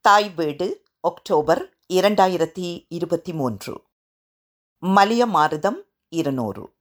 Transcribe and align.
தாய் 0.00 0.30
வீடு 0.30 0.82
ஒக்டோபர் 1.08 1.70
இரண்டாயிரத்தி 1.88 2.86
இருபத்தி 2.88 3.32
மூன்று. 3.32 3.84
மலிய 4.78 5.26
மாருதம் 5.26 5.82
இருநூறு. 6.08 6.76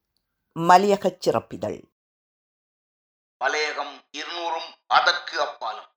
மலையகச் 0.59 1.29
சிறப்பிதழ். 1.29 1.83
மலையகம் 3.45 4.01
இருநூறும் 4.17 4.73
அதற்கு 4.87 5.41
அப்பாலும். 5.41 5.89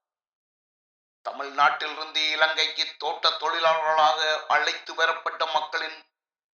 தமிழ்நாட்டிலிருந்து 1.29 2.31
இலங்கைக்கு 2.31 2.95
தோட்ட 2.97 3.29
தொழிலாளர்களாக 3.29 4.37
அழைத்து 4.47 4.95
வரப்பட்ட 4.95 5.45
மக்களின் 5.45 6.03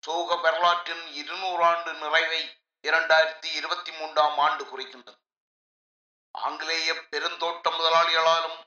சோக 0.02 0.36
வரலாற்றின் 0.36 1.08
இருநூறு 1.08 1.64
ஆண்டு 1.64 1.94
நிறைவை 1.94 2.50
இரண்டாயிரத்தி 2.88 3.54
இருபத்தி 3.54 3.92
மூன்றாம் 3.92 4.38
ஆண்டு 4.38 4.64
குறிக்கின்றது. 4.64 5.20
ஆங்கிலேய 6.32 6.94
பெருந்தோட்ட 6.94 7.70
முதலாளிகளாலும் 7.70 8.58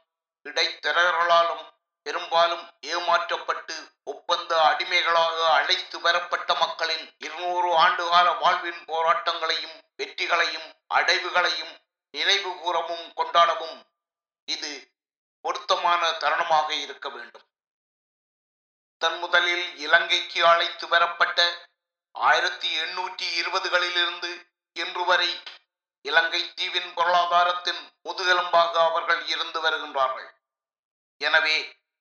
இடைத்தரகர்களாலும் 0.45 1.77
பெரும்பாலும் 2.09 2.67
ஏமாற்றப்பட்டு 2.93 3.75
ஒப்பந்த 4.13 4.53
அடிமைகளாக 4.69 5.37
அழைத்து 5.57 5.97
வரப்பட்ட 6.05 6.51
மக்களின் 6.61 7.07
இருநூறு 7.25 7.71
ஆண்டுகால 7.85 8.27
வாழ்வின் 8.43 8.81
போராட்டங்களையும் 8.91 9.77
வெற்றிகளையும் 10.01 10.69
அடைவுகளையும் 10.99 11.75
நினைவு 12.15 12.51
கூறவும் 12.63 13.07
கொண்டாடவும் 13.19 13.79
இது 14.49 14.73
பொருத்தமான 15.45 16.03
தருணமாக 16.23 16.69
இருக்க 16.85 17.07
வேண்டும். 17.09 17.47
தன் 19.01 19.19
முதலில் 19.19 19.67
இலங்கைக்கு 19.79 20.41
அழைத்து 20.53 20.87
வரப்பட்ட 20.89 21.41
ஆயிரத்தி 22.15 22.69
எண்ணூற்றி 22.85 23.27
இருபதுகளிலிருந்து 23.41 24.31
இன்று 24.77 25.05
வரை 25.05 25.31
இலங்கை 26.05 26.43
தீவின் 26.55 26.91
பொருளாதாரத்தின் 26.97 27.83
முதுகெலும்பாக 28.07 28.75
அவர்கள் 28.89 29.23
இருந்து 29.35 29.61
வருகின்றார்கள். 29.67 30.31
எனவே 31.21 31.59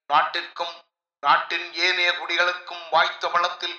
நாட்டிற்கும் 0.08 0.76
நாட்டின் 1.20 1.74
ஏனைய 1.74 2.12
குடிகளுக்கும் 2.12 2.84
வாய்த்த 2.92 3.28
வளத்தில் 3.28 3.78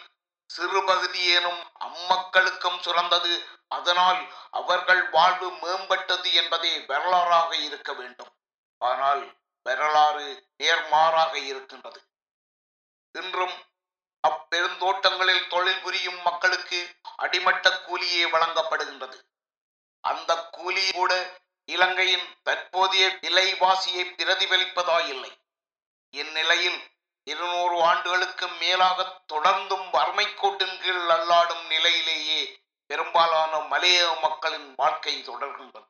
சிறு 0.50 0.84
பகுதியேனும் 0.84 1.60
அம்மக்களுக்கும் 1.80 2.78
சுரந்தது. 2.80 3.32
அதனால் 3.68 4.20
அவர்கள் 4.50 5.10
வாழ்வு 5.10 5.48
மேம்பட்டது 5.62 6.32
என்பதே 6.32 6.78
வரலாறாக 6.78 7.50
இருக்க 7.56 7.92
வேண்டும். 7.92 8.32
ஆனால் 8.78 9.24
வரலாறு 9.62 10.28
நேர்மாறாக 10.56 11.34
இருக்கின்றது. 11.44 12.00
இன்றும் 13.12 13.56
அப்பெருந்தோட்டங்களில் 14.28 15.48
தொழில் 15.48 15.82
புரியும் 15.82 16.22
மக்களுக்கு 16.22 16.78
அடிமட்ட 17.16 17.68
கூலியே 17.70 18.24
வழங்கப்படுகின்றது. 18.30 19.18
அந்த 20.00 20.32
கூலி 20.50 20.90
கூட 20.92 21.12
இலங்கையின் 21.64 22.26
தற்போதைய 22.42 23.06
விலைவாசியை 23.20 24.04
பிரதிபலிப்பதாயில்லை. 24.18 25.32
இந்நிலையில் 26.10 26.80
இருநூறு 27.24 27.82
ஆண்டுகளுக்கு 27.82 28.48
மேலாக 28.48 29.22
தொடர்ந்தும் 29.32 29.90
வறுமை 29.90 30.34
கோட்டின் 30.34 30.80
கீழ் 30.80 31.10
அல்லாடும் 31.10 31.66
நிலையிலேயே 31.66 32.60
பெரும்பாலான 32.86 33.58
மலைய 33.58 34.18
மக்களின் 34.22 34.74
வாழ்க்கை 34.76 35.24
தொடர்கின்றது. 35.26 35.88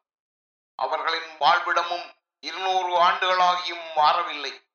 அவர்களின் 0.75 1.31
வாழ்விடமும் 1.41 2.15
இருநூறு 2.41 2.99
ஆண்டுகளாகியும் 2.99 3.93
மாறவில்லை. 3.95 4.67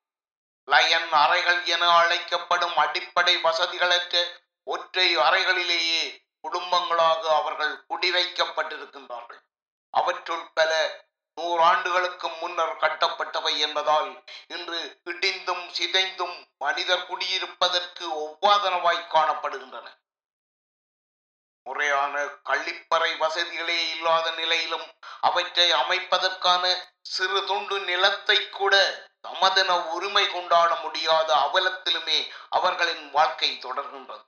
லயன் 0.66 1.12
அறைகள் 1.12 1.66
என 1.66 1.90
அழைக்கப்படும் 1.90 2.78
அடிப்படை 2.78 3.38
வசதிகளற்ற 3.38 4.42
ஒற்றை 4.64 5.18
அறைகளிலேயே 5.18 6.22
குடும்பங்களாக 6.44 7.22
அவர்கள் 7.36 7.86
குடிவைக்கப்பட்டிருக்கின்றார்கள். 7.90 9.42
அவற்றுள் 9.90 10.46
பல 10.54 10.72
நூறாண்டுகளுக்கு 11.38 12.28
முன்னர் 12.39 12.76
கட்டப்பட்டவை 12.76 13.53
என்பதால் 13.58 14.23
இன்று 14.48 14.80
இடிந்தும் 15.03 15.66
சிதைந்தும் 15.78 16.36
மனிதர் 16.58 17.08
குடியிருப்பதற்கு 17.09 18.06
ஒவ்வாதனவாய் 18.25 19.09
காணப்படுகின்றன. 19.16 19.88
முறையான 21.66 22.24
கள்ளிப்பறை 22.50 23.18
வசதிகளே 23.18 23.90
இல்லாத 23.90 24.31
நிலையிலும் 24.31 24.88
அவற்றை 25.22 25.72
அமைப்பதற்கான 25.72 26.63
சிறு 27.02 27.46
துண்டு 27.46 27.79
நிலத்தை 27.79 28.50
கூட 28.50 28.74
தமதென 29.28 29.72
உரிமை 29.91 30.25
கொண்டாட 30.31 30.75
முடியாத 30.75 31.29
அவலத்திலுமே 31.35 32.19
அவர்களின் 32.50 33.12
வாழ்க்கை 33.12 33.52
தொடர்கின்றது. 33.62 34.25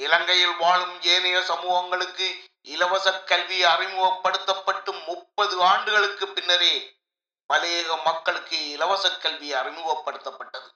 இலங்கையில் 0.00 0.56
வாழும் 0.56 1.02
ஏனைய 1.02 1.38
சமூகங்களுக்கு 1.40 2.26
இலவச 2.66 3.12
கல்வி 3.22 3.64
அறிமுகப்படுத்தப்பட்டு 3.64 4.92
முப்பது 4.92 5.62
ஆண்டுகளுக்கு 5.62 6.28
பின்னரே 6.28 6.74
மலையக 7.52 8.02
மக்களுக்கு 8.04 8.68
இலவச 8.70 9.10
கல்வி 9.16 9.52
அறிமுகப்படுத்தப்பட்டது. 9.52 10.68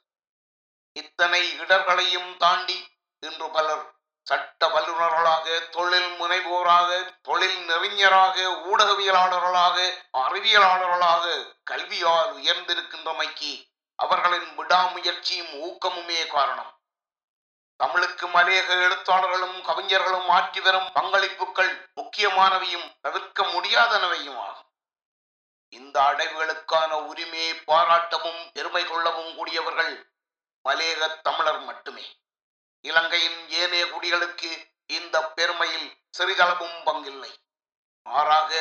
இத்தனை 0.93 1.43
இடர்களையும் 1.59 2.37
தாண்டி 2.37 2.79
இன்று 3.21 3.51
பலர் 3.51 3.85
சட்ட 4.27 4.69
வல்லுநர்களாக 4.69 5.69
தொழில் 5.71 6.11
முனைவோராக 6.21 6.91
தொழில் 7.23 7.59
நெறிஞராக 7.65 8.37
ஊடகவியலாளர்களாக 8.71 9.77
அறிவியலாளர்களாக 10.19 11.25
கல்வியால் 11.71 12.31
உயர்ந்திருக்கின்றமைக்கு 12.39 13.53
அவர்களின் 13.95 14.51
விடாமுயற்சியும் 14.59 15.53
ஊக்கமுமே 15.69 16.27
காரணம். 16.27 16.80
தமிழுக்கு 17.81 18.27
மலையக 18.27 18.71
எழுத்தாளர்களும் 18.87 19.61
கவிஞர்களும் 19.61 20.29
ஆற்றி 20.29 20.61
வரும் 20.63 20.89
பங்களிப்புகள் 20.95 21.71
முக்கியமானவையும் 21.95 22.89
தவிர்க்க 23.01 23.43
முடியாதனவையும் 23.43 24.39
ஆகும் 24.39 24.69
இந்த 25.69 26.01
அடைவுகளுக்கான 26.01 26.91
உரிமையை 27.07 27.53
பாராட்டவும் 27.67 28.43
பெருமை 28.53 28.85
கொள்ளவும் 28.85 29.33
கூடியவர்கள் 29.35 29.95
மலையக 30.65 31.21
தமிழர் 31.21 31.61
மட்டுமே. 31.61 32.05
இலங்கையின் 32.85 33.49
ஏனைய 33.49 33.85
குடிகளுக்கு 33.87 34.51
இந்த 34.87 35.17
பெருமையில் 35.37 35.89
சிறிதளவும் 36.19 36.79
பங்கில்லை. 36.87 37.33
மாறாக 38.03 38.53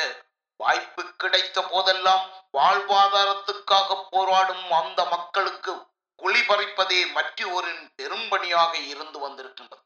வாய்ப்பு 0.56 1.02
கிடைத்த 1.16 1.62
போதெல்லாம் 1.62 2.24
வாழ்வாதாரத்துக்காக 2.52 4.06
போராடும் 4.10 4.66
அந்த 4.70 5.04
மக்களுக்கு 5.04 5.74
குழி 6.20 6.40
பறிப்பதே 6.40 7.00
மற்றொரின் 7.16 7.84
பெரும்பணியாக 7.98 8.72
இருந்து 8.92 9.18
வந்திருக்கின்றது. 9.18 9.84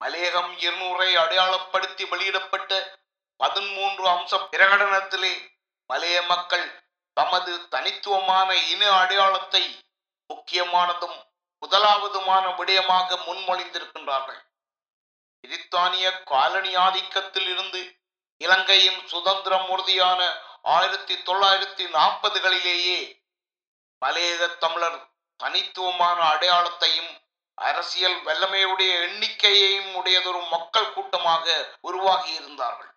மலையகம் 0.00 0.52
இருநூறை 0.64 1.08
அடையாளப்படுத்தி 1.22 2.04
வெளியிடப்பட்ட 2.08 3.00
பதிமூன்று 3.40 4.04
அம்ச 4.08 4.32
பிரகடனத்திலே 4.52 5.34
மலைய 5.90 6.22
மக்கள் 6.22 6.66
தமது 7.16 7.52
தனித்துவமான 7.68 8.48
இன 8.68 8.82
அடையாளத்தை 8.92 9.64
முக்கியமானதும் 10.30 11.18
முதலாவதுமான 11.62 12.44
விடயமாக 12.58 13.16
முன்மொழிந்திருக்கின்றார்கள். 13.26 14.40
பிரித்தானிய 15.44 16.06
காலனி 16.22 16.72
ஆதிக்கத்தில் 16.76 17.48
இருந்து 17.52 17.80
இலங்கையின் 18.40 19.00
சுதந்திரம் 19.06 19.68
உறுதியான 19.68 20.20
ஆயிரத்தி 20.62 21.14
தொள்ளாயிரத்தி 21.28 21.84
நாற்பதுகளிலேயே 21.96 23.00
மலையக 24.02 24.48
தமிழர் 24.58 24.98
தனித்துவமான 25.42 26.18
அடையாளத்தையும் 26.32 27.12
அரசியல் 27.58 28.18
வல்லமையுடைய 28.26 28.92
எண்ணிக்கையையும் 29.06 29.90
உடையதொரு 29.94 30.40
மக்கள் 30.54 30.92
கூட்டமாக 30.92 31.46
உருவாகி 31.80 32.32
இருந்தார்கள். 32.34 32.90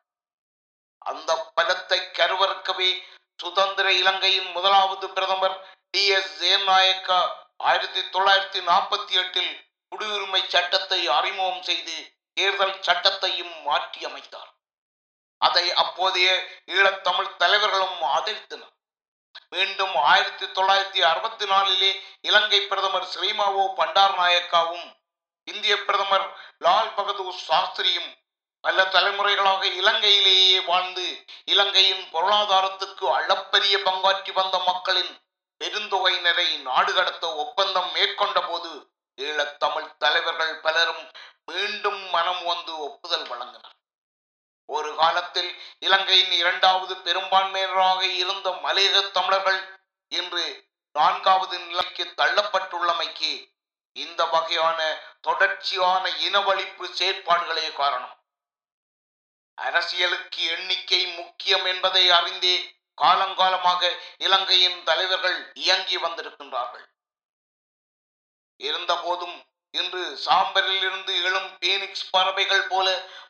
அந்த 1.11 1.31
பலத்தை 1.57 1.99
கருவறுக்கவே 2.19 2.89
சுதந்திர 3.39 3.87
இலங்கையின் 4.01 4.49
முதலாவது 4.51 5.05
பிரதமர் 5.09 5.57
டி. 5.91 6.03
எஸ். 6.17 6.33
ஜெயநாயக்கா 6.41 7.19
ஆயிரத்தி 7.57 8.01
தொள்ளாயிரத்தி 8.13 8.61
நாற்பத்தி 8.69 9.13
எட்டில் 9.21 9.53
குடியுரிமை 9.91 10.41
சட்டத்தை 10.47 10.99
அறிமுகம் 11.17 11.61
செய்து 11.61 11.97
தேர்தல் 12.37 12.77
சட்டத்தையும் 12.87 13.53
மாற்றி 13.61 14.01
அமைத்தார் 14.05 14.51
அதை 15.41 15.65
அப்போதைய 15.83 16.29
ஈழத்தமிழ் 16.75 17.35
தலைவர்களும் 17.41 17.99
ஆதரித்தனர். 18.15 18.74
மீண்டும் 19.49 19.95
ஆயிரத்தி 20.11 20.45
தொள்ளாயிரத்தி 20.57 21.01
அறுபத்தி 21.11 21.45
நாலிலே 21.45 21.91
இலங்கை 22.21 22.59
பிரதமர் 22.67 23.09
ஸ்ரீமாவோ 23.13 23.65
பண்டார் 23.79 24.15
நாயக்காவும் 24.19 24.87
இந்திய 25.47 25.75
பிரதமர் 25.83 26.27
லால் 26.57 26.93
பகதூர் 26.95 27.41
சாஸ்திரியும் 27.47 28.11
பல 28.63 28.83
தலைமுறைகளாக 28.85 29.63
இலங்கையிலேயே 29.81 30.59
வாழ்ந்து 30.65 31.05
இலங்கையின் 31.45 32.05
பொருளாதாரத்துக்கு 32.13 33.05
அளப்பரிய 33.17 33.75
பங்காற்றி 33.87 34.31
வந்த 34.31 34.57
மக்களின் 34.69 35.13
பெருந்தொகையினரை 35.61 36.47
நாடு 36.61 36.91
கடத்த 36.93 37.25
ஒப்பந்தம் 37.43 37.91
மேற்கொண்ட 37.93 38.39
போது 38.41 38.71
ஈழத்தமிழ் 39.17 39.91
தலைவர்கள் 39.97 40.55
பலரும் 40.59 41.03
மீண்டும் 41.45 42.01
மனம் 42.09 42.43
வந்து 42.43 42.73
ஒப்புதல் 42.87 43.27
வழங்கினர். 43.31 43.74
காலத்தில் 44.95 45.51
இலங்கையின் 45.79 46.31
இரண்டாவது 46.31 46.93
பெரும்பான்மையினராக 46.95 48.01
இருந்த 48.01 48.49
மலையக 48.49 49.11
தமிழர்கள் 49.11 49.61
இன்று 50.11 50.45
நான்காவது 50.95 51.59
நிலைக்கு 51.59 52.03
தள்ளப்பட்டுள்ளமைக்கு 52.17 53.31
இந்த 53.95 54.21
வகையான 54.25 54.79
தொடர்ச்சியான 55.21 56.09
இனவழிப்பு 56.09 56.85
செயற்பாடுகளே 56.99 57.73
காரணம். 57.73 58.15
அரசியலுக்கு 59.57 60.43
எண்ணிக்கை 60.45 61.01
முக்கியம் 61.15 61.65
என்பதை 61.65 62.03
அறிந்தே 62.11 62.55
காலங்காலமாக 63.01 63.91
இலங்கையின் 64.17 64.83
தலைவர்கள் 64.83 65.51
இயங்கி 65.53 65.97
வந்திருக்கின்றார்கள். 65.97 66.85
இருந்தபோதும் 68.59 69.37
இன்று 69.79 70.01
சாம்பரில் 70.25 70.81
இருந்து 70.81 71.13
எழும் 71.27 71.49
பீனிக்ஸ் 71.61 72.09
பறவைகள் 72.11 72.67
போல 72.67 72.87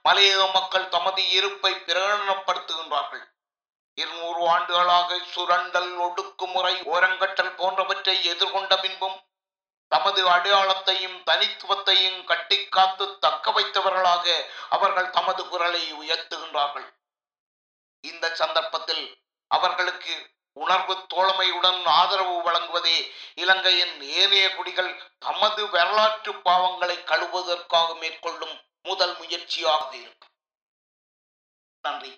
மலையக 0.07 0.41
மக்கள் 0.53 0.91
தமது 0.95 1.21
இருப்பை 1.29 1.71
பிரகடனப்படுத்துகின்றார்கள். 1.87 3.23
இருநூறு 3.97 4.41
ஆண்டுகளாக 4.53 5.17
சுரண்டல் 5.33 5.91
ஒடுக்குமுறை 6.05 6.73
ஓரங்கட்டல் 6.93 7.53
போன்றவற்றை 7.59 8.15
எதிர்கொண்ட 8.31 8.73
பின்பும் 8.81 9.17
தமது 9.91 10.21
அடையாளத்தையும் 10.29 11.17
தனித்துவத்தையும் 11.29 12.19
கட்டிக்காத்து 12.31 13.05
தக்க 13.19 13.51
வைத்தவர்களாக 13.51 14.25
அவர்கள் 14.69 15.09
தமது 15.09 15.41
குரலை 15.47 15.83
உயர்த்துகின்றார்கள். 15.93 16.87
இந்த 18.03 18.25
சந்தர்ப்பத்தில் 18.41 19.05
அவர்களுக்கு 19.51 20.15
உணர்வு 20.55 20.93
தோழமையுடன் 21.13 21.79
ஆதரவு 21.99 22.35
வழங்குவதே 22.41 22.97
இலங்கையின் 23.35 23.95
ஏனைய 24.01 24.45
குடிகள் 24.55 24.91
தமது 25.17 25.61
வரலாற்று 25.69 26.33
பாவங்களை 26.33 26.97
கழுவுவதற்காக 27.03 27.89
மேற்கொள்ளும் 27.99 28.55
முதல் 28.83 29.15
முயற்சியாக 29.17 29.89
இருக்கும் 29.95 30.33
நன்றி. 31.83 32.11